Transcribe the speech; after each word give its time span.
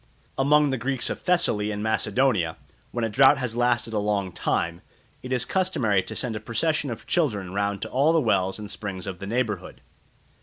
Among 0.35 0.71
the 0.71 0.79
Greeks 0.79 1.11
of 1.11 1.19
Thessaly 1.21 1.69
and 1.69 1.83
Macedonia, 1.83 2.57
when 2.89 3.03
a 3.05 3.07
drought 3.09 3.37
has 3.37 3.55
lasted 3.55 3.93
a 3.93 3.99
long 3.99 4.31
time, 4.31 4.81
it 5.21 5.31
is 5.31 5.45
customary 5.45 6.01
to 6.01 6.15
send 6.15 6.35
a 6.35 6.39
procession 6.39 6.89
of 6.89 7.05
children 7.05 7.53
round 7.53 7.83
to 7.83 7.89
all 7.91 8.11
the 8.11 8.19
wells 8.19 8.57
and 8.57 8.67
springs 8.71 9.05
of 9.05 9.19
the 9.19 9.27
neighbourhood. 9.27 9.79